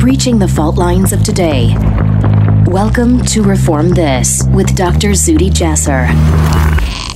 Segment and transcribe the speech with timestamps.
[0.00, 1.76] breaching the fault lines of today.
[2.68, 5.10] Welcome to Reform This with Dr.
[5.10, 6.08] Zuhdi Jasser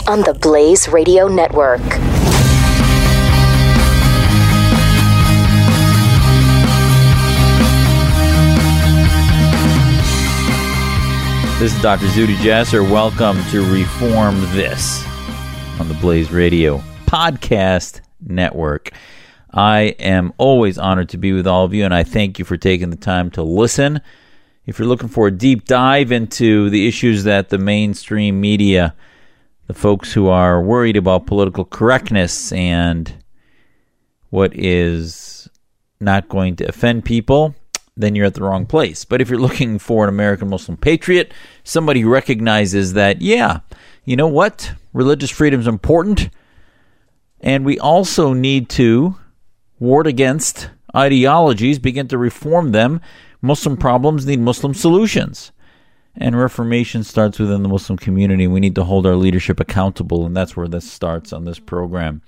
[0.07, 1.81] on the Blaze Radio Network.
[11.59, 12.05] This is Dr.
[12.09, 12.83] Zuhdi Jasser.
[12.83, 15.03] Welcome to Reform This
[15.81, 18.91] on the Blaze Radio Podcast Network.
[19.55, 22.57] I am always honored to be with all of you, and I thank you for
[22.57, 24.01] taking the time to listen.
[24.67, 28.97] If you're looking for a deep dive into the issues that the mainstream media,
[29.69, 33.15] the folks who are worried about political correctness and
[34.31, 35.49] what is
[36.01, 37.55] not going to offend people,
[37.97, 39.05] then you're at the wrong place.
[39.05, 43.61] But if you're looking for an American Muslim patriot, somebody who recognizes that, yeah,
[44.05, 44.73] you know what?
[44.93, 46.29] Religious freedom is important.
[47.41, 49.15] And we also need to
[49.85, 53.01] ward against ideologies, begin to reform them.
[53.43, 55.53] Muslim problems need Muslim solutions.
[56.17, 58.47] And reformation starts within the Muslim community.
[58.47, 62.23] We need to hold our leadership accountable, and that's where this starts on this program.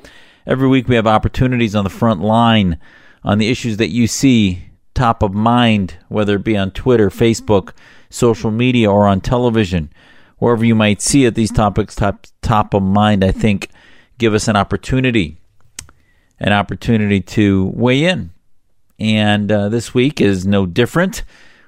[0.46, 2.78] Every week we have opportunities on the front line
[3.24, 4.62] on the issues that you see
[4.94, 7.72] top of mind, whether it be on Twitter, Facebook,
[8.10, 9.90] social media, or on television,
[10.38, 13.68] wherever you might see it, these topics top top of mind, I think,
[14.18, 15.40] give us an opportunity,
[16.38, 18.30] an opportunity to weigh in.
[18.98, 21.22] And uh, this week is no different.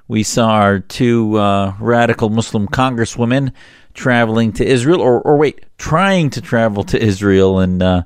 [0.07, 3.53] We saw our two uh, radical Muslim congresswomen
[3.93, 8.03] traveling to Israel, or, or wait, trying to travel to Israel, and uh,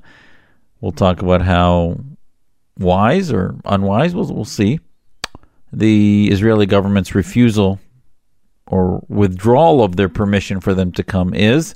[0.82, 1.98] we'll talk about how
[2.78, 4.14] wise or unwise.
[4.14, 4.80] We'll, we'll see
[5.72, 7.80] the Israeli government's refusal
[8.68, 11.76] or withdrawal of their permission for them to come is.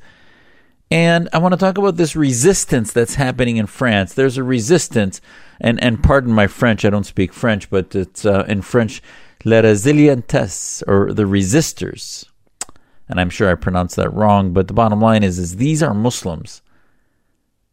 [0.89, 4.13] And I want to talk about this resistance that's happening in France.
[4.13, 5.19] There's a resistance,
[5.59, 9.01] and, and pardon my French, I don't speak French, but it's uh, in French,
[9.43, 12.25] les résilientes, or the resistors.
[13.09, 15.93] And I'm sure I pronounced that wrong, but the bottom line is, is these are
[15.93, 16.61] Muslims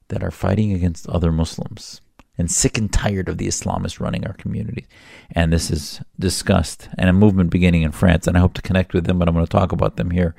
[0.08, 2.00] that are fighting against other Muslims
[2.36, 4.86] and sick and tired of the Islamists running our communities.
[5.30, 8.26] And this is discussed and a movement beginning in France.
[8.26, 10.34] And I hope to connect with them, but I'm going to talk about them here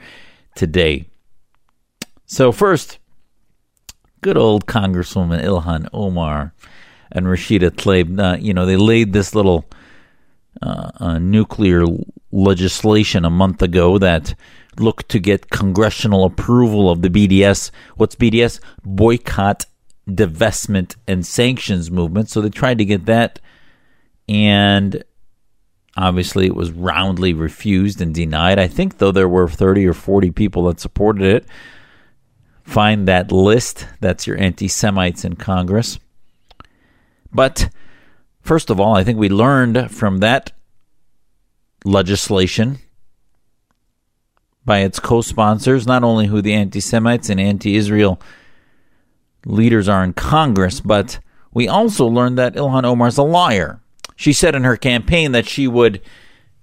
[0.55, 1.07] today.
[2.27, 2.97] So, first,
[4.21, 6.53] good old Congresswoman Ilhan Omar
[7.11, 9.65] and Rashida Tlaib, uh, you know, they laid this little
[10.61, 11.85] uh, uh, nuclear
[12.31, 14.33] legislation a month ago that
[14.77, 17.69] looked to get congressional approval of the BDS.
[17.95, 18.59] What's BDS?
[18.83, 19.67] Boycott
[20.09, 22.29] divestment and sanctions movement.
[22.29, 23.39] So they tried to get that,
[24.27, 25.03] and
[25.95, 28.57] obviously it was roundly refused and denied.
[28.57, 31.45] I think, though, there were 30 or 40 people that supported it.
[32.65, 33.87] Find that list.
[34.01, 35.99] That's your anti Semites in Congress.
[37.31, 37.69] But
[38.41, 40.51] first of all, I think we learned from that
[41.83, 42.79] legislation
[44.65, 48.19] by its co sponsors, not only who the anti Semites and anti Israel
[49.45, 51.19] leaders are in Congress, but
[51.53, 53.79] we also learned that Ilhan Omar is a liar.
[54.15, 56.01] She said in her campaign that she would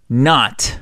[0.08, 0.80] not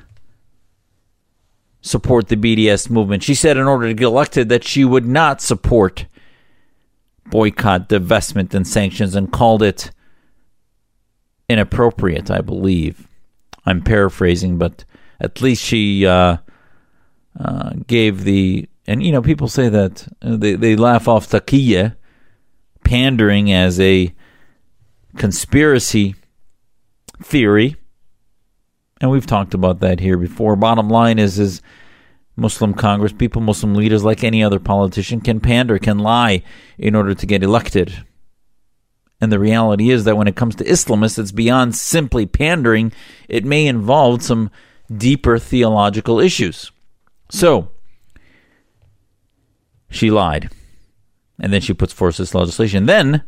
[1.82, 3.22] support the BDS movement.
[3.22, 6.06] She said in order to get elected that she would not support
[7.26, 9.90] boycott, divestment, and sanctions and called it
[11.48, 13.08] inappropriate, I believe.
[13.64, 14.84] I'm paraphrasing, but
[15.20, 16.38] at least she uh,
[17.38, 21.96] uh, gave the and you know people say that uh, they they laugh off taqiyya,
[22.84, 24.14] pandering as a
[25.16, 26.14] conspiracy
[27.22, 27.76] theory,
[29.00, 30.56] and we've talked about that here before.
[30.56, 31.62] Bottom line is is
[32.36, 36.42] Muslim Congress people, Muslim leaders, like any other politician, can pander, can lie
[36.78, 38.04] in order to get elected.
[39.20, 42.92] And the reality is that when it comes to Islamists, it's beyond simply pandering.
[43.28, 44.50] It may involve some
[44.94, 46.72] deeper theological issues.
[47.30, 47.70] So,
[49.90, 50.50] she lied.
[51.38, 52.86] And then she puts forth this legislation.
[52.86, 53.22] Then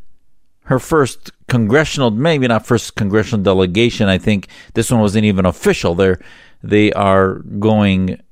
[0.65, 5.95] her first congressional, maybe not first congressional delegation, I think this one wasn't even official.
[5.95, 6.19] They're,
[6.63, 8.23] they are going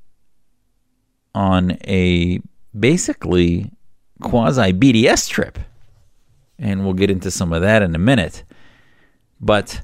[1.35, 2.41] on a
[2.77, 3.69] basically
[4.23, 5.59] quasi BDS trip.
[6.57, 8.43] And we'll get into some of that in a minute.
[9.39, 9.83] But,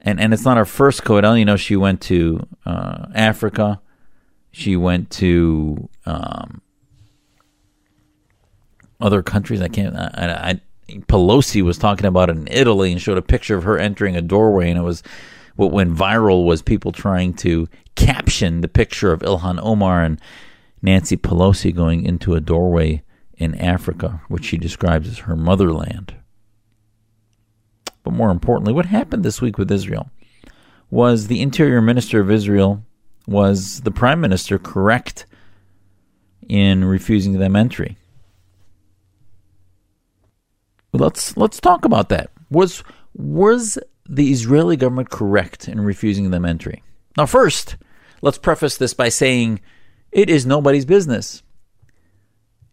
[0.00, 3.80] and, and it's not her first co You know, she went to uh, Africa.
[4.50, 6.60] She went to um,
[9.00, 9.60] other countries.
[9.60, 9.94] I can't.
[9.94, 10.10] I,
[10.50, 10.60] I,
[11.06, 14.70] Pelosi was talking about in Italy and showed a picture of her entering a doorway,
[14.70, 15.02] and it was
[15.56, 20.20] what went viral was people trying to caption the picture of Ilhan Omar and
[20.82, 23.02] Nancy Pelosi going into a doorway
[23.36, 26.14] in Africa, which she describes as her motherland.
[28.02, 30.10] But more importantly, what happened this week with Israel?
[30.90, 32.84] was the Interior Minister of Israel,
[33.26, 35.24] was the Prime Minister correct
[36.48, 37.96] in refusing them entry?
[40.92, 42.30] Let's let's talk about that.
[42.50, 42.82] Was
[43.14, 43.78] was
[44.08, 46.82] the Israeli government correct in refusing them entry?
[47.16, 47.76] Now, first,
[48.22, 49.60] let's preface this by saying
[50.12, 51.42] it is nobody's business.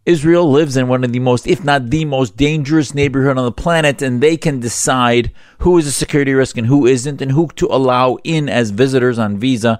[0.08, 3.52] Israel lives in one of the most, if not the most dangerous neighborhood on the
[3.52, 7.48] planet, and they can decide who is a security risk and who isn't, and who
[7.56, 9.78] to allow in as visitors on visa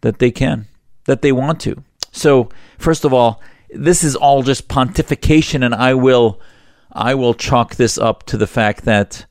[0.00, 0.66] that they can,
[1.04, 1.84] that they want to.
[2.10, 2.48] So,
[2.78, 3.40] first of all,
[3.70, 6.40] this is all just pontification, and I will,
[6.96, 9.26] I will chalk this up to the fact that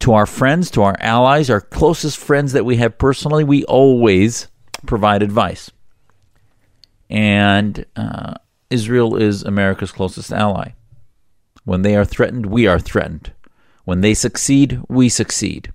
[0.00, 4.48] to our friends, to our allies, our closest friends that we have personally, we always
[4.84, 5.70] provide advice.
[7.08, 8.34] And uh,
[8.68, 10.72] Israel is America's closest ally.
[11.64, 13.32] When they are threatened, we are threatened.
[13.86, 15.72] When they succeed, we succeed.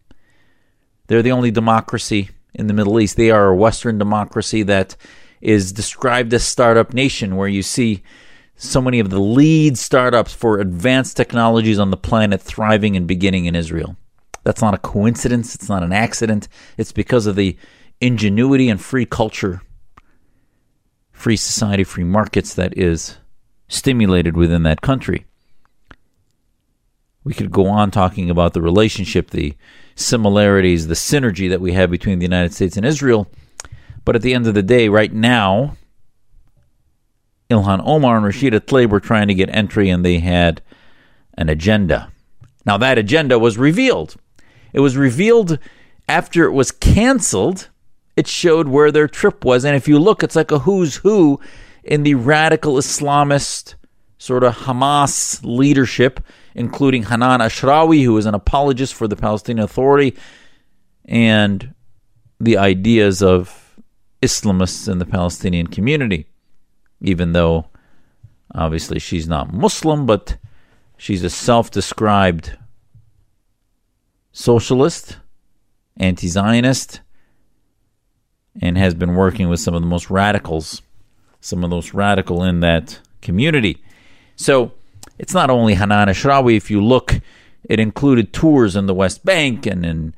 [1.07, 3.17] They're the only democracy in the Middle East.
[3.17, 4.95] They are a Western democracy that
[5.41, 8.03] is described as startup nation, where you see
[8.59, 13.45] so many of the lead startups for advanced technologies on the planet thriving and beginning
[13.45, 13.95] in Israel.
[14.43, 15.55] That's not a coincidence.
[15.55, 16.49] It's not an accident.
[16.77, 17.57] It's because of the
[18.01, 19.61] ingenuity and free culture
[21.19, 23.17] free society, free markets that is
[23.67, 25.25] stimulated within that country.
[27.25, 29.53] We could go on talking about the relationship, the
[29.95, 33.27] similarities, the synergy that we have between the United States and Israel.
[34.05, 35.75] But at the end of the day, right now,
[37.49, 40.61] Ilhan Omar and Rashida Tlaib were trying to get entry and they had
[41.35, 42.11] an agenda.
[42.65, 44.15] Now, that agenda was revealed.
[44.73, 45.57] It was revealed
[46.07, 47.69] after it was canceled
[48.19, 49.63] it showed where their trip was.
[49.63, 51.39] And if you look, it's like a who's who
[51.85, 53.75] in the radical Islamist
[54.17, 56.19] sort of Hamas leadership,
[56.53, 60.17] including Hanan Ashrawi, who is an apologist for the Palestinian Authority,
[61.05, 61.73] and
[62.41, 63.79] the ideas of
[64.21, 66.27] Islamists in the Palestinian community,
[67.01, 67.65] even though
[68.53, 70.37] obviously she's not Muslim, but
[70.97, 72.57] she's a self described
[74.31, 75.17] socialist,
[75.97, 77.01] anti Zionist,
[78.61, 80.81] and has been working with some of the most radicals,
[81.41, 83.83] some of those radical in that community.
[84.35, 84.73] So
[85.17, 86.55] it's not only Hanan Ashrawi.
[86.55, 87.19] If you look,
[87.63, 90.15] it included tours in the West Bank and in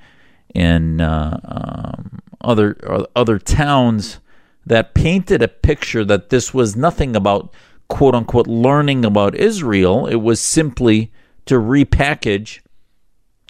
[0.53, 2.77] in uh, um, other
[3.15, 4.19] other towns
[4.65, 7.53] that painted a picture that this was nothing about
[7.87, 10.07] quote unquote learning about Israel.
[10.07, 11.11] It was simply
[11.45, 12.61] to repackage,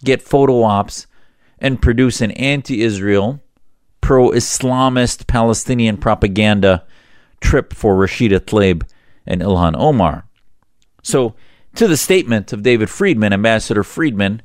[0.03, 1.07] get photo ops,
[1.59, 3.41] and produce an anti-Israel
[4.01, 6.85] pro Islamist Palestinian propaganda
[7.39, 8.83] trip for Rashida Tlaib
[9.25, 10.25] and Ilhan Omar.
[11.03, 11.35] So,
[11.75, 14.41] to the statement of David Friedman, Ambassador Friedman,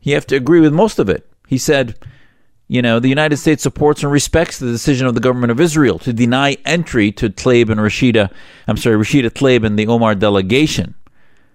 [0.00, 1.28] you have to agree with most of it.
[1.46, 1.98] He said,
[2.68, 5.98] you know, the United States supports and respects the decision of the government of Israel
[6.00, 8.30] to deny entry to Tlaib and Rashida,
[8.66, 10.94] I'm sorry, Rashida Tlaib and the Omar delegation.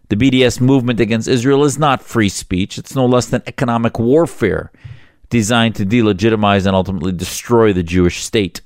[0.09, 2.79] The BDS movement against Israel is not free speech.
[2.79, 4.71] It's no less than economic warfare
[5.29, 8.61] designed to delegitimize and ultimately destroy the Jewish state.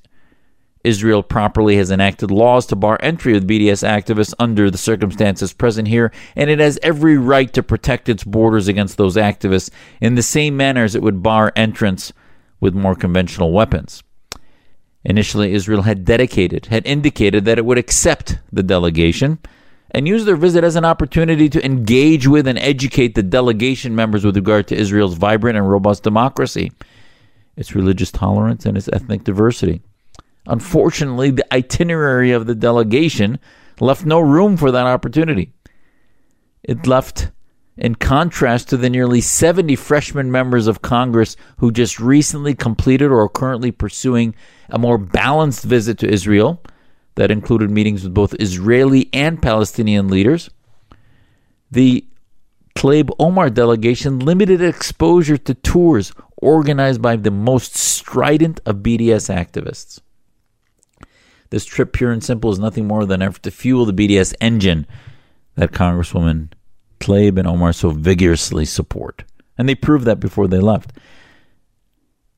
[0.86, 5.90] Israel properly has enacted laws to bar entry of BDS activists under the circumstances present
[5.90, 9.70] here, and it has every right to protect its borders against those activists
[10.00, 12.14] in the same manner as it would bar entrance
[12.60, 14.04] with more conventional weapons.
[15.04, 19.40] Initially, Israel had dedicated, had indicated that it would accept the delegation
[19.92, 24.26] and use their visit as an opportunity to engage with and educate the delegation members
[24.26, 26.72] with regard to Israel's vibrant and robust democracy,
[27.56, 29.82] its religious tolerance, and its ethnic diversity.
[30.46, 33.40] Unfortunately, the itinerary of the delegation
[33.80, 35.54] left no room for that opportunity.
[36.64, 37.32] It left
[37.78, 43.22] in contrast to the nearly 70 freshman members of Congress who just recently completed or
[43.22, 44.34] are currently pursuing
[44.70, 46.62] a more balanced visit to Israel
[47.16, 50.50] that included meetings with both Israeli and Palestinian leaders.
[51.72, 52.06] The
[52.76, 60.00] Tlaib Omar delegation limited exposure to tours organized by the most strident of BDS activists.
[61.50, 64.36] This trip, pure and simple, is nothing more than an effort to fuel the BDS
[64.42, 64.86] engine
[65.56, 66.50] that Congresswoman
[67.00, 69.24] Tlaib and Omar so vigorously support.
[69.58, 70.94] And they proved that before they left.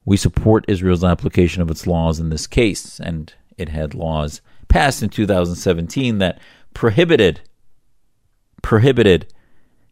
[0.05, 5.03] We support Israel's application of its laws in this case, and it had laws passed
[5.03, 6.39] in 2017 that
[6.73, 7.41] prohibited
[8.61, 9.33] prohibited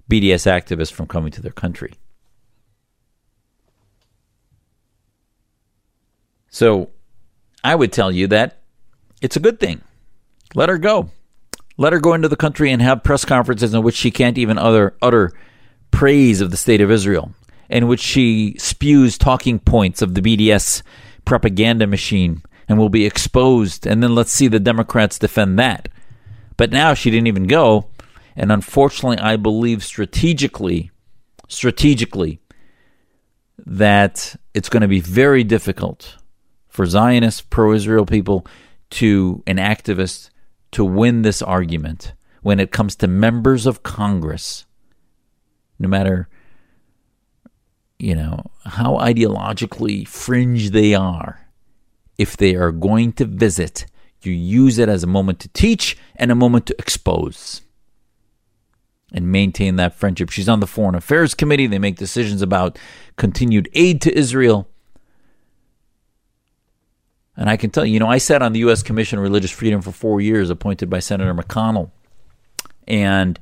[0.10, 1.94] BDS activists from coming to their country.
[6.50, 6.90] So
[7.64, 8.62] I would tell you that
[9.22, 9.82] it's a good thing.
[10.56, 11.10] Let her go.
[11.78, 14.58] Let her go into the country and have press conferences in which she can't even
[14.58, 15.32] utter, utter
[15.92, 17.32] praise of the state of Israel.
[17.70, 20.82] in which she spews talking points of the BDS
[21.26, 23.86] propaganda machine and will be exposed.
[23.86, 25.90] And then let's see the Democrats defend that.
[26.56, 27.88] But now she didn't even go.
[28.36, 30.92] And unfortunately, I believe strategically,
[31.48, 32.40] strategically,
[33.66, 36.18] that it's going to be very difficult
[36.68, 38.46] for Zionist pro Israel people,
[38.90, 40.30] to and activists
[40.72, 44.66] to win this argument when it comes to members of Congress,
[45.80, 46.28] no matter
[48.00, 51.48] you know how ideologically fringe they are.
[52.18, 53.86] If they are going to visit,
[54.22, 57.62] you use it as a moment to teach and a moment to expose
[59.12, 60.30] and maintain that friendship.
[60.30, 61.68] She's on the Foreign Affairs Committee.
[61.68, 62.78] They make decisions about
[63.16, 64.68] continued aid to Israel.
[67.38, 68.82] And I can tell you, you know, I sat on the U.S.
[68.82, 71.92] Commission on Religious Freedom for four years, appointed by Senator McConnell.
[72.88, 73.40] And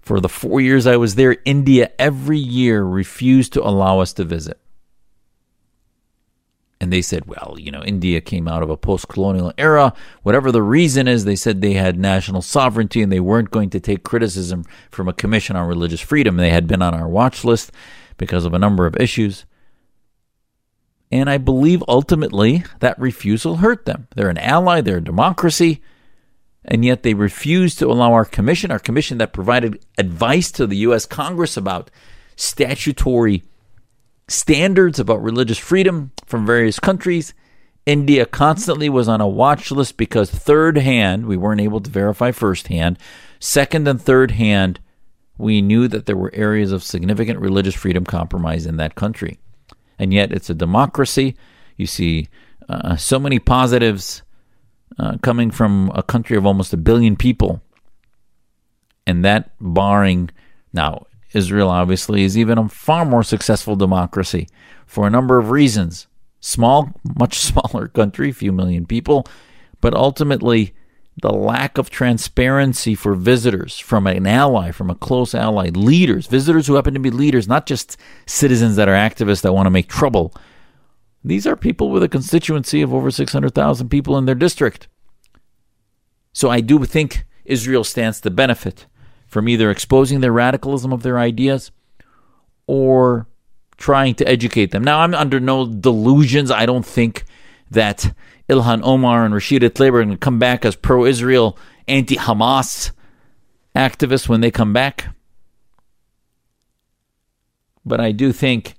[0.00, 4.24] for the four years I was there, India every year refused to allow us to
[4.24, 4.60] visit.
[6.80, 9.94] And they said, well, you know, India came out of a post colonial era.
[10.22, 13.80] Whatever the reason is, they said they had national sovereignty and they weren't going to
[13.80, 16.36] take criticism from a commission on religious freedom.
[16.36, 17.72] They had been on our watch list
[18.18, 19.46] because of a number of issues.
[21.10, 24.08] And I believe ultimately that refusal hurt them.
[24.14, 25.80] They're an ally, they're a democracy,
[26.64, 30.78] and yet they refused to allow our commission, our commission that provided advice to the
[30.78, 31.06] U.S.
[31.06, 31.90] Congress about
[32.34, 33.44] statutory
[34.28, 37.32] standards about religious freedom from various countries.
[37.86, 42.32] India constantly was on a watch list because third hand, we weren't able to verify
[42.32, 42.98] first hand.
[43.38, 44.80] Second and third hand,
[45.38, 49.38] we knew that there were areas of significant religious freedom compromise in that country
[49.98, 51.36] and yet it's a democracy.
[51.76, 52.28] You see
[52.68, 54.22] uh, so many positives
[54.98, 57.60] uh, coming from a country of almost a billion people,
[59.06, 60.30] and that barring
[60.72, 64.48] now Israel obviously is even a far more successful democracy
[64.86, 66.06] for a number of reasons.
[66.40, 69.26] Small, much smaller country, few million people,
[69.80, 70.74] but ultimately
[71.22, 76.66] the lack of transparency for visitors from an ally, from a close ally, leaders, visitors
[76.66, 77.96] who happen to be leaders, not just
[78.26, 80.34] citizens that are activists that want to make trouble.
[81.24, 84.88] These are people with a constituency of over 600,000 people in their district.
[86.32, 88.86] So I do think Israel stands to benefit
[89.26, 91.72] from either exposing the radicalism of their ideas
[92.66, 93.26] or
[93.78, 94.84] trying to educate them.
[94.84, 96.50] Now, I'm under no delusions.
[96.50, 97.24] I don't think
[97.70, 98.14] that
[98.48, 102.92] Ilhan Omar and Rashida Tlaib are going to come back as pro Israel, anti Hamas
[103.74, 105.08] activists when they come back.
[107.84, 108.74] But I do think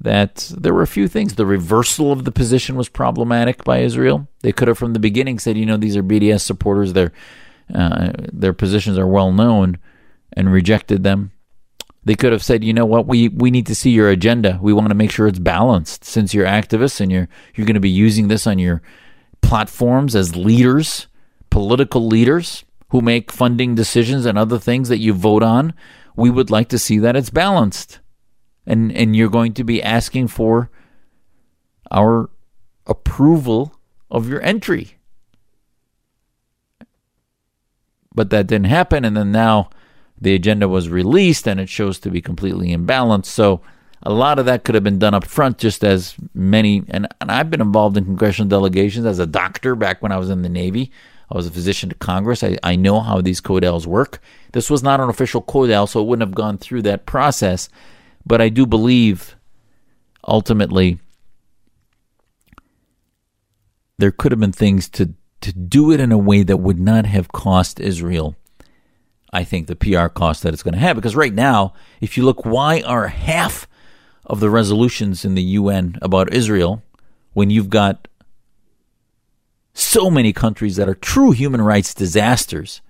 [0.00, 1.34] that there were a few things.
[1.34, 4.28] The reversal of the position was problematic by Israel.
[4.40, 7.12] They could have, from the beginning, said, you know, these are BDS supporters, their,
[7.72, 9.78] uh, their positions are well known,
[10.32, 11.32] and rejected them.
[12.04, 14.58] They could have said, you know what, we, we need to see your agenda.
[14.62, 17.80] We want to make sure it's balanced since you're activists and you're you're going to
[17.80, 18.80] be using this on your
[19.42, 21.08] platforms as leaders,
[21.50, 25.74] political leaders who make funding decisions and other things that you vote on.
[26.16, 28.00] We would like to see that it's balanced.
[28.66, 30.70] And and you're going to be asking for
[31.90, 32.30] our
[32.86, 33.74] approval
[34.10, 34.96] of your entry.
[38.14, 39.70] But that didn't happen and then now
[40.20, 43.26] the agenda was released and it shows to be completely imbalanced.
[43.26, 43.62] So
[44.02, 46.82] a lot of that could have been done up front, just as many.
[46.88, 50.30] And, and I've been involved in congressional delegations as a doctor back when I was
[50.30, 50.90] in the Navy.
[51.30, 52.42] I was a physician to Congress.
[52.42, 54.20] I, I know how these codels work.
[54.52, 57.68] This was not an official codel, so it wouldn't have gone through that process.
[58.26, 59.36] But I do believe
[60.26, 60.98] ultimately
[63.98, 67.06] there could have been things to, to do it in a way that would not
[67.06, 68.34] have cost Israel
[69.32, 70.96] I think, the PR cost that it's going to have.
[70.96, 73.68] Because right now, if you look, why are half
[74.26, 76.82] of the resolutions in the UN about Israel
[77.32, 78.08] when you've got
[79.72, 82.80] so many countries that are true human rights disasters,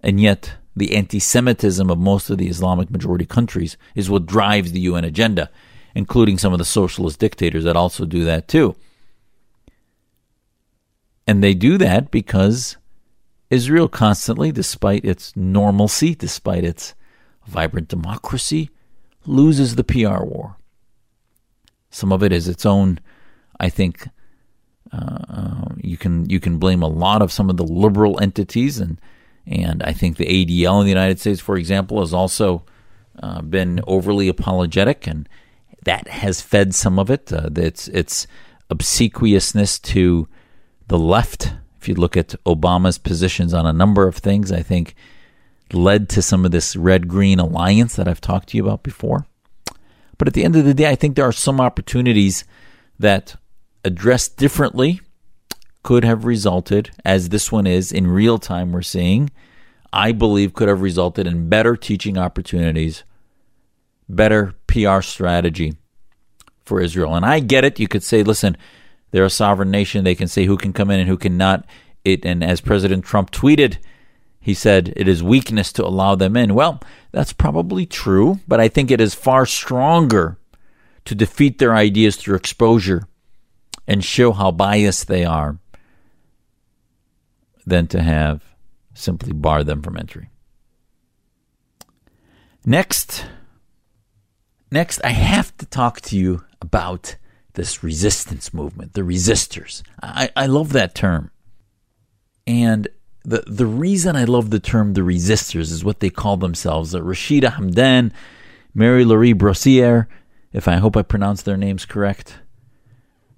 [0.00, 4.72] and yet the anti Semitism of most of the Islamic majority countries is what drives
[4.72, 5.50] the UN agenda,
[5.94, 8.76] including some of the socialist dictators that also do that too.
[11.26, 12.76] And they do that because
[13.50, 16.94] Israel constantly, despite its normalcy, despite its
[17.46, 18.70] vibrant democracy,
[19.24, 20.56] loses the PR war.
[21.90, 23.00] Some of it is its own,
[23.60, 24.08] I think.
[24.92, 28.78] Uh, uh you can you can blame a lot of some of the liberal entities
[28.78, 29.00] and
[29.46, 32.64] and I think the ADL in the United States, for example, has also
[33.22, 35.28] uh, been overly apologetic, and
[35.84, 37.32] that has fed some of it.
[37.32, 38.26] Uh, its its
[38.70, 40.26] obsequiousness to
[40.88, 41.54] the left
[41.86, 44.96] if you look at Obama's positions on a number of things, I think
[45.72, 49.24] led to some of this red green alliance that I've talked to you about before.
[50.18, 52.42] But at the end of the day, I think there are some opportunities
[52.98, 53.36] that
[53.84, 55.00] addressed differently
[55.84, 59.30] could have resulted, as this one is in real time, we're seeing,
[59.92, 63.04] I believe could have resulted in better teaching opportunities,
[64.08, 65.74] better PR strategy
[66.64, 67.14] for Israel.
[67.14, 67.78] And I get it.
[67.78, 68.56] You could say, listen,
[69.16, 70.04] they're a sovereign nation.
[70.04, 71.64] They can say who can come in and who cannot.
[72.04, 73.78] It and as President Trump tweeted,
[74.38, 76.54] he said it is weakness to allow them in.
[76.54, 76.82] Well,
[77.12, 80.36] that's probably true, but I think it is far stronger
[81.06, 83.08] to defeat their ideas through exposure
[83.88, 85.56] and show how biased they are
[87.64, 88.44] than to have
[88.92, 90.28] simply bar them from entry.
[92.66, 93.24] Next,
[94.70, 97.16] next I have to talk to you about
[97.56, 99.82] this resistance movement, the resistors.
[100.02, 101.30] I, I love that term.
[102.46, 102.88] And
[103.24, 106.94] the, the reason I love the term the resistors is what they call themselves.
[106.94, 108.12] Uh, Rashida Hamdan,
[108.72, 110.06] Marie-Laure Brossier,
[110.52, 112.38] if I hope I pronounce their names correct.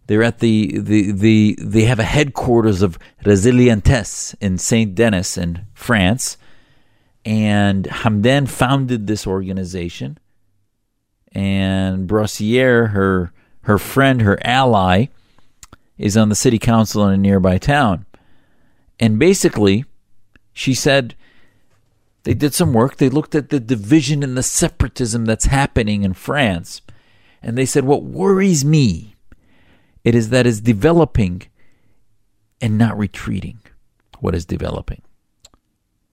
[0.06, 5.66] They're at the, the, the they have a headquarters of Resilientes in Saint Denis in
[5.74, 6.36] France.
[7.24, 10.18] And Hamdan founded this organization.
[11.32, 13.32] And Brossier, her
[13.68, 15.08] her friend, her ally,
[15.98, 18.06] is on the city council in a nearby town.
[18.98, 19.84] And basically,
[20.54, 21.14] she said
[22.22, 22.96] they did some work.
[22.96, 26.80] They looked at the division and the separatism that's happening in France.
[27.42, 29.16] And they said, What worries me,
[30.02, 31.42] it is that is developing
[32.62, 33.60] and not retreating.
[34.20, 35.02] What is developing?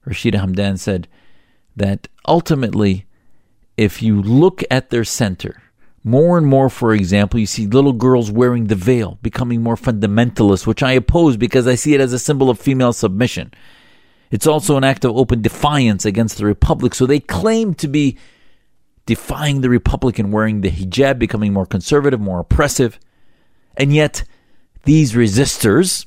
[0.06, 1.08] Rashida Hamdan said
[1.74, 3.06] that ultimately,
[3.78, 5.62] if you look at their center,
[6.06, 10.68] more and more, for example, you see little girls wearing the veil, becoming more fundamentalist,
[10.68, 13.52] which I oppose because I see it as a symbol of female submission.
[14.30, 16.94] It's also an act of open defiance against the Republic.
[16.94, 18.20] So they claim to be
[19.08, 23.00] defying the Republic and wearing the hijab, becoming more conservative, more oppressive.
[23.76, 24.24] And yet,
[24.84, 26.06] these resistors,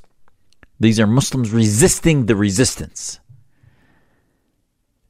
[0.79, 3.19] these are Muslims resisting the resistance.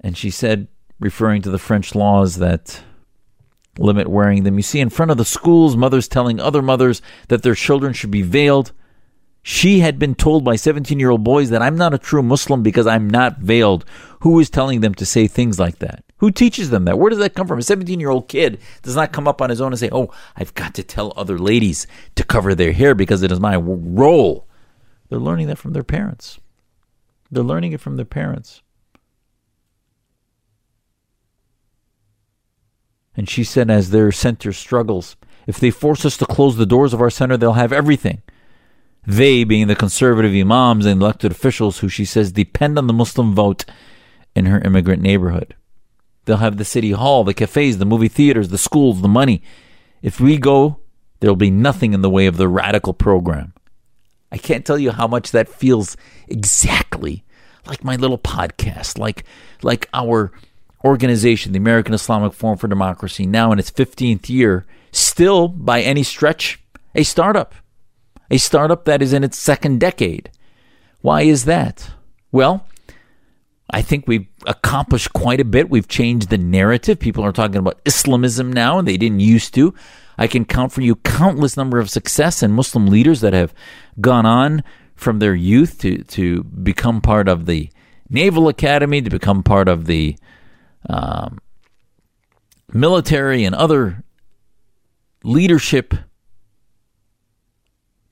[0.00, 2.82] And she said, referring to the French laws that
[3.78, 4.56] limit wearing them.
[4.56, 8.10] You see in front of the schools, mothers telling other mothers that their children should
[8.10, 8.72] be veiled.
[9.42, 12.62] She had been told by 17 year old boys that I'm not a true Muslim
[12.62, 13.84] because I'm not veiled.
[14.20, 16.04] Who is telling them to say things like that?
[16.18, 16.98] Who teaches them that?
[16.98, 17.58] Where does that come from?
[17.58, 20.10] A 17 year old kid does not come up on his own and say, Oh,
[20.36, 21.86] I've got to tell other ladies
[22.16, 24.46] to cover their hair because it is my role.
[25.08, 26.40] They're learning that from their parents.
[27.30, 28.62] They're learning it from their parents.
[33.18, 35.16] And she said, as their center struggles,
[35.48, 38.22] if they force us to close the doors of our center, they'll have everything.
[39.04, 43.34] They, being the conservative imams and elected officials who she says depend on the Muslim
[43.34, 43.64] vote
[44.36, 45.56] in her immigrant neighborhood.
[46.26, 49.42] They'll have the city hall, the cafes, the movie theaters, the schools, the money.
[50.00, 50.78] If we go,
[51.18, 53.52] there'll be nothing in the way of the radical program.
[54.30, 55.96] I can't tell you how much that feels
[56.28, 57.24] exactly
[57.66, 59.24] like my little podcast, like
[59.62, 60.30] like our
[60.84, 66.02] organization, the American Islamic Forum for Democracy, now in its 15th year, still by any
[66.02, 66.60] stretch
[66.94, 67.54] a startup,
[68.30, 70.30] a startup that is in its second decade.
[71.00, 71.90] Why is that?
[72.32, 72.66] Well,
[73.70, 75.70] I think we've accomplished quite a bit.
[75.70, 76.98] We've changed the narrative.
[76.98, 79.74] People are talking about Islamism now, and they didn't used to.
[80.16, 83.54] I can count for you countless number of success and Muslim leaders that have
[84.00, 84.64] gone on
[84.96, 87.70] from their youth to, to become part of the
[88.10, 90.16] Naval Academy, to become part of the
[90.88, 91.38] um,
[92.72, 94.02] military and other
[95.22, 95.94] leadership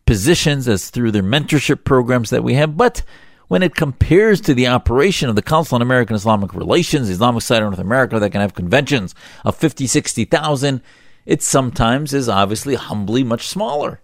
[0.07, 2.77] positions as through their mentorship programs that we have.
[2.77, 3.03] But
[3.49, 7.43] when it compares to the operation of the Council on American Islamic Relations, the Islamic
[7.43, 10.81] Society of North America, that can have conventions of 50, 60,000,
[11.27, 14.01] it sometimes is obviously humbly much smaller.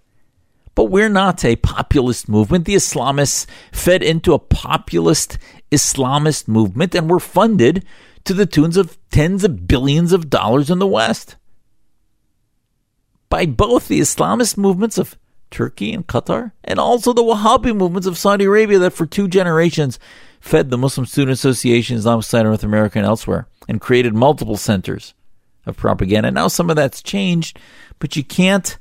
[0.74, 2.64] But we're not a populist movement.
[2.64, 5.38] The Islamists fed into a populist
[5.70, 7.84] Islamist movement and were funded
[8.24, 11.36] to the tunes of tens of billions of dollars in the West
[13.28, 15.16] by both the Islamist movements of
[15.50, 19.98] Turkey and Qatar and also the Wahhabi movements of Saudi Arabia that for two generations
[20.40, 25.14] fed the Muslim Student Association, Islamic Society North America, and elsewhere and created multiple centers
[25.66, 26.30] of propaganda.
[26.30, 27.58] Now some of that's changed,
[27.98, 28.76] but you can't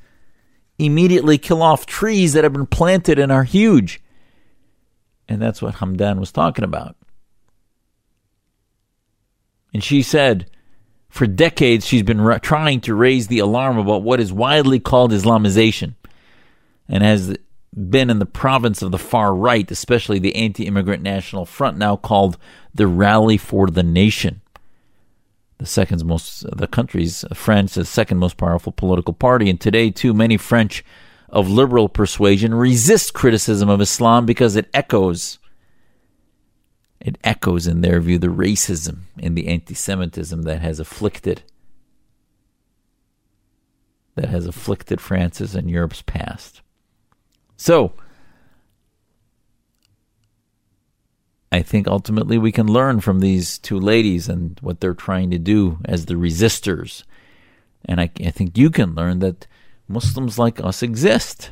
[0.80, 4.01] immediately kill off trees that have been planted and are huge.
[5.30, 6.95] And that's what Hamdan was talking about.
[9.74, 10.50] And she said,
[11.10, 15.12] for decades, she's been ra- trying to raise the alarm about what is widely called
[15.12, 15.96] Islamization
[16.88, 17.36] and has
[17.74, 21.96] been in the province of the far right, especially the anti immigrant National Front, now
[21.96, 22.38] called
[22.74, 24.42] the Rally for the Nation.
[25.58, 29.50] the second most, the country's uh, France's second most powerful political party.
[29.50, 30.84] And today, too many French
[31.30, 35.40] of liberal persuasion resist criticism of Islam because it echoes.
[37.02, 41.44] It echoes, in their view, the racism and the anti-Semitism that has afflicted
[44.16, 46.62] that has afflicted France's and Europe's past.
[47.56, 47.94] So,
[51.50, 55.40] I think ultimately we can learn from these two ladies and what they're trying to
[55.40, 57.04] do as the resistors.
[57.86, 59.48] And I, I think you can learn that
[59.88, 61.52] Muslims like us exist.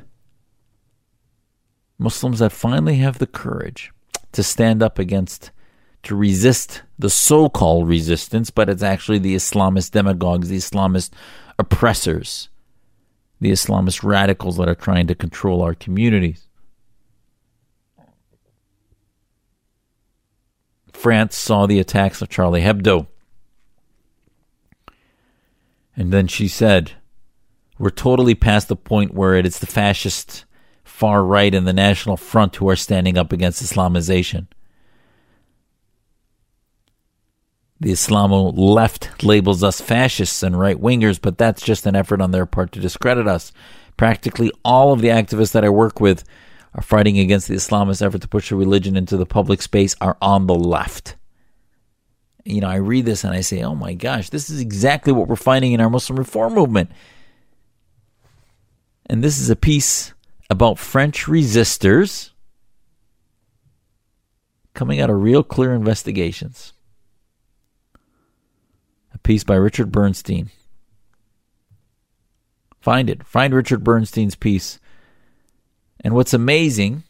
[1.98, 3.92] Muslims that finally have the courage
[4.32, 5.52] to stand up against,
[6.04, 11.12] to resist the so called resistance, but it's actually the Islamist demagogues, the Islamist
[11.58, 12.50] oppressors,
[13.40, 16.48] the Islamist radicals that are trying to control our communities.
[20.94, 23.08] France saw the attacks of Charlie Hebdo.
[25.96, 26.92] And then she said,
[27.78, 30.44] We're totally past the point where it is the fascist
[30.90, 34.48] far right and the National Front who are standing up against Islamization.
[37.80, 42.32] The Islamo left labels us fascists and right wingers, but that's just an effort on
[42.32, 43.54] their part to discredit us.
[43.96, 46.26] Practically all of the activists that I work with
[46.74, 50.18] are fighting against the Islamist effort to push a religion into the public space are
[50.22, 51.16] on the left.
[52.44, 55.28] You know, I read this and I say, oh my gosh, this is exactly what
[55.28, 56.92] we're finding in our Muslim reform movement.
[59.06, 60.14] And this is a piece
[60.50, 62.32] about French resistors
[64.74, 66.74] coming out of real clear investigations.
[69.14, 70.50] A piece by Richard Bernstein.
[72.80, 73.26] Find it.
[73.26, 74.80] Find Richard Bernstein's piece
[76.02, 77.04] and what's amazing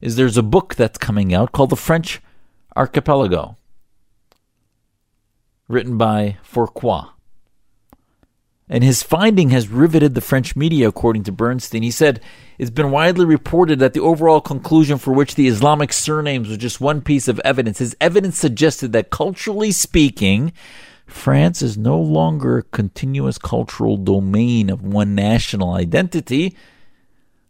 [0.00, 2.20] is there's a book that's coming out called The French
[2.76, 3.56] Archipelago,
[5.68, 7.11] written by Fourcroy.
[8.72, 11.82] And his finding has riveted the French media, according to Bernstein.
[11.82, 12.22] He said,
[12.56, 16.80] It's been widely reported that the overall conclusion for which the Islamic surnames was just
[16.80, 17.80] one piece of evidence.
[17.80, 20.54] His evidence suggested that, culturally speaking,
[21.04, 26.56] France is no longer a continuous cultural domain of one national identity,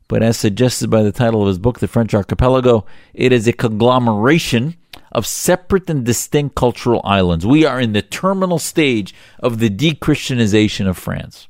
[0.08, 3.52] but as suggested by the title of his book, The French Archipelago, it is a
[3.52, 4.74] conglomeration
[5.12, 7.46] of separate and distinct cultural islands.
[7.46, 11.46] We are in the terminal stage of the de-Christianization of France.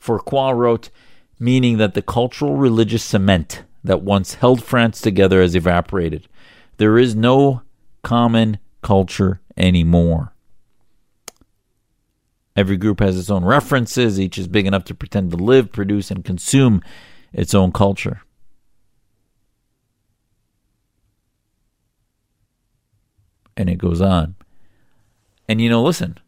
[0.00, 0.90] Fourcroy wrote,
[1.38, 6.28] meaning that the cultural religious cement that once held France together has evaporated.
[6.78, 7.62] There is no
[8.02, 10.32] common culture anymore.
[12.54, 16.10] Every group has its own references, each is big enough to pretend to live, produce,
[16.10, 16.82] and consume
[17.32, 18.22] its own culture.
[23.56, 24.34] And it goes on.
[25.48, 26.18] And you know, listen,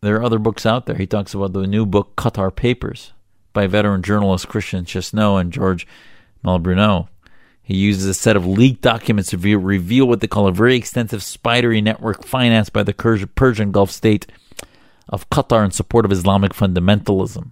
[0.00, 0.96] there are other books out there.
[0.96, 3.12] He talks about the new book, Qatar Papers,
[3.52, 5.86] by veteran journalist Christian Chesnot and George
[6.44, 7.08] Malbrunot.
[7.62, 11.22] He uses a set of leaked documents to reveal what they call a very extensive
[11.22, 14.26] spidery network financed by the Persian Gulf state
[15.08, 17.50] of Qatar in support of Islamic fundamentalism.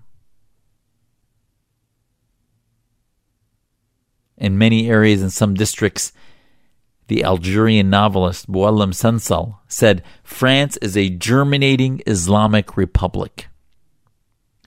[4.38, 6.12] In many areas in some districts,
[7.08, 13.48] the Algerian novelist Boualem Sansal said France is a germinating Islamic republic.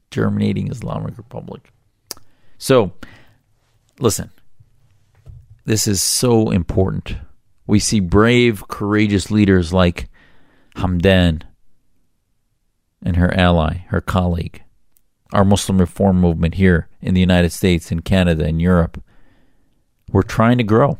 [0.09, 1.71] Germinating Islamic republic.
[2.57, 2.93] So,
[3.99, 4.31] listen,
[5.65, 7.17] this is so important.
[7.67, 10.09] We see brave, courageous leaders like
[10.77, 11.43] Hamdan
[13.03, 14.63] and her ally, her colleague,
[15.31, 19.01] our Muslim reform movement here in the United States, in Canada, in Europe.
[20.11, 20.97] We're trying to grow,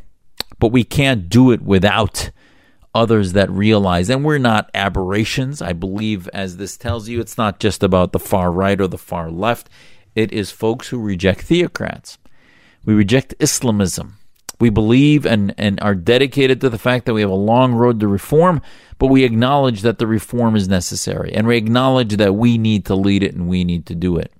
[0.58, 2.30] but we can't do it without
[2.94, 5.62] others that realize, and we're not aberrations.
[5.62, 8.98] I believe, as this tells you, it's not just about the far right or the
[8.98, 9.68] far left.
[10.14, 12.18] It is folks who reject theocrats.
[12.84, 14.16] We reject Islamism.
[14.58, 17.98] We believe and, and are dedicated to the fact that we have a long road
[18.00, 18.60] to reform,
[18.98, 22.94] but we acknowledge that the reform is necessary and we acknowledge that we need to
[22.94, 24.32] lead it and we need to do it.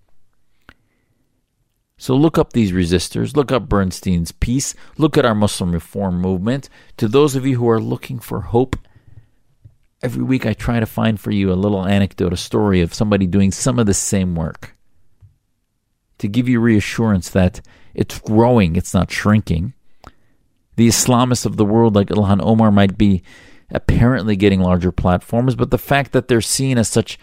[2.01, 6.71] So look up these resistors, look up Bernstein's piece, look at our Muslim reform movement.
[6.97, 8.75] To those of you who are looking for hope,
[10.01, 13.27] every week I try to find for you a little anecdote, a story of somebody
[13.27, 14.75] doing some of the same work
[16.17, 17.61] to give you reassurance that
[17.93, 19.75] it's growing, it's not shrinking.
[20.77, 23.23] The Islamists of the world, like Ilhan Omar, might be
[23.71, 27.19] apparently getting larger platforms, but the fact that they're seen as such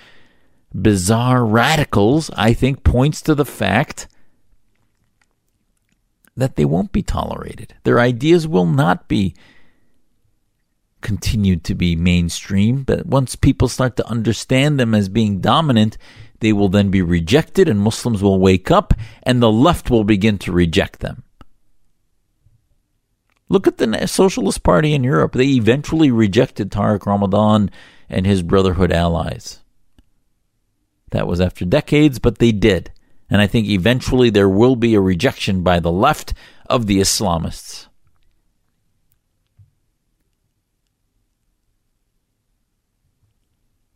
[0.71, 4.07] bizarre radicals, I think, points to the fact
[6.37, 7.73] that they won't be tolerated.
[7.83, 9.35] Their ideas will not be
[11.01, 15.97] continued to be mainstream, but once people start to understand them as being dominant,
[16.39, 20.37] they will then be rejected, and Muslims will wake up, and the left will begin
[20.39, 21.23] to reject them.
[23.49, 25.33] Look at the Socialist Party in Europe.
[25.33, 27.71] They eventually rejected Tariq Ramadan
[28.09, 29.61] and his Brotherhood allies.
[31.11, 32.91] That was after decades, but they did.
[33.29, 36.33] And I think eventually there will be a rejection by the left
[36.69, 37.87] of the Islamists.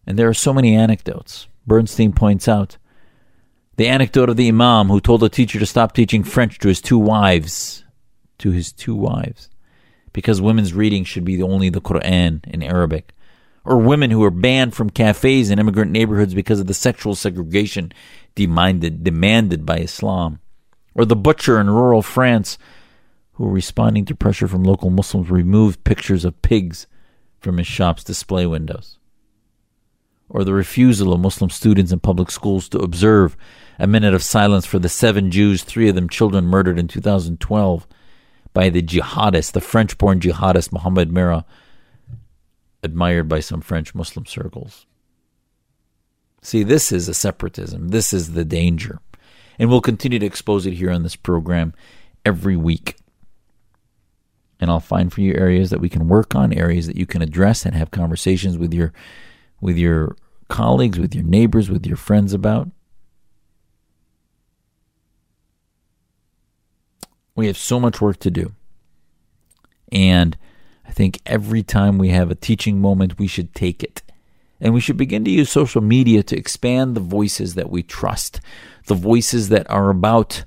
[0.06, 1.48] And there are so many anecdotes.
[1.65, 2.78] Bernstein points out
[3.78, 6.82] the anecdote of the Imam who told a teacher to stop teaching French to his
[6.82, 7.86] two wives,
[8.39, 9.50] to his two wives,
[10.12, 13.13] because women's reading should be only the Quran in Arabic,
[13.63, 17.91] or women who are banned from cafes in immigrant neighborhoods because of the sexual segregation
[18.36, 20.39] demanded demanded by Islam,
[20.96, 22.58] or the butcher in rural France
[23.34, 26.88] who, responding to pressure from local Muslims, removed pictures of pigs
[27.39, 28.98] from his shop's display windows
[30.34, 33.36] or the refusal of Muslim students in public schools to observe
[33.78, 37.86] a minute of silence for the seven Jews, three of them children, murdered in 2012
[38.54, 41.44] by the jihadist, the French born jihadist Mohammed Merah,
[42.82, 44.86] admired by some French Muslim circles.
[46.42, 47.90] See, this is a separatism.
[47.90, 49.00] This is the danger.
[49.60, 51.74] And we'll continue to expose it here on this program
[52.26, 52.98] every week.
[54.60, 57.22] And I'll find for you areas that we can work on, areas that you can
[57.22, 58.94] address and have conversations with your
[59.60, 60.16] with your
[60.50, 62.70] colleagues, with your neighbors, with your friends about.
[67.36, 68.54] We have so much work to do.
[69.92, 70.38] And
[70.88, 74.02] I think every time we have a teaching moment, we should take it.
[74.62, 78.39] And we should begin to use social media to expand the voices that we trust,
[78.86, 80.45] the voices that are about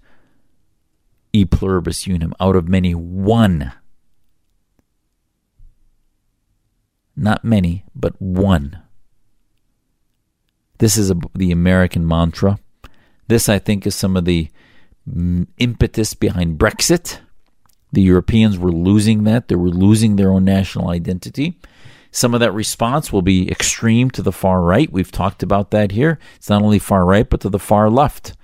[1.33, 3.73] e pluribus unum, out of many, one.
[7.17, 8.79] Not many, but one.
[10.79, 12.59] This is a, the American mantra.
[13.27, 14.49] This, I think, is some of the
[15.59, 17.19] impetus behind Brexit.
[17.93, 19.49] The Europeans were losing that.
[19.49, 21.59] They were losing their own national identity.
[22.15, 24.91] Some of that response will be extreme to the far right.
[24.93, 26.21] We've talked about that here.
[26.37, 28.37] It's not only far right, but to the far left.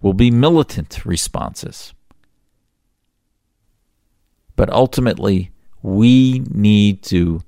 [0.00, 1.92] Will be militant responses.
[4.56, 5.50] But ultimately,
[5.82, 7.42] we need to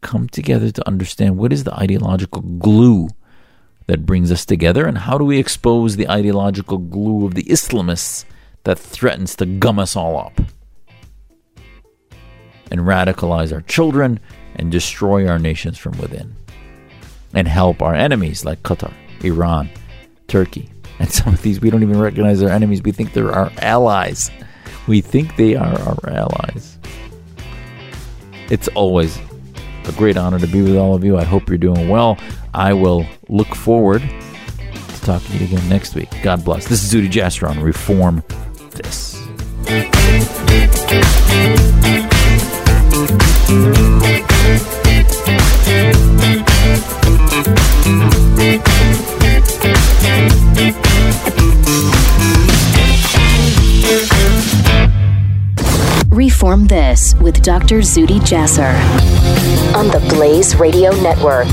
[0.00, 3.08] come together to understand what is the ideological glue
[3.86, 8.24] that brings us together, and how do we expose the ideological glue of the Islamists
[8.62, 10.40] that threatens to gum us all up
[12.70, 14.20] and radicalize our children
[14.60, 16.36] and destroy our nations from within
[17.32, 18.92] and help our enemies like Qatar,
[19.22, 19.70] Iran,
[20.28, 20.68] Turkey.
[20.98, 22.82] And some of these we don't even recognize our enemies.
[22.82, 24.30] We think they're our allies.
[24.86, 26.78] We think they are our allies.
[28.50, 29.18] It's always
[29.86, 31.16] a great honor to be with all of you.
[31.16, 32.18] I hope you're doing well.
[32.52, 36.10] I will look forward to talking to you again next week.
[36.22, 36.68] God bless.
[36.68, 38.22] This is Zuhdi Jasser on Reform
[38.72, 39.10] This.
[56.10, 57.78] Reform This with Dr.
[57.78, 58.74] Zuhdi Jasser
[59.74, 61.48] on the Blaze Radio Network.